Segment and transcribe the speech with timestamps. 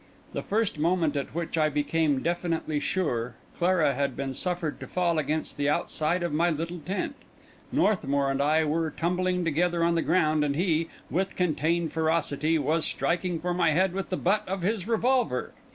[0.33, 5.19] The first moment at which I became definitely sure, Clara had been suffered to fall
[5.19, 7.13] against the outside of my little tent,
[7.71, 12.83] Northmour and I were tumbling together on the ground, and he, with contained ferocity, was
[12.83, 15.51] striking for my head with the butt of his revolver.